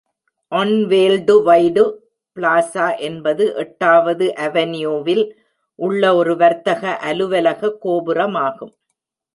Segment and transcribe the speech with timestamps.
[0.51, 1.83] One worldwide
[2.37, 5.23] plaza என்பது எட்டாவது அவென்யூவில்
[5.79, 8.73] உள்ள ஒரு வர்த்தக அலுவலக கோபுரமாகும்.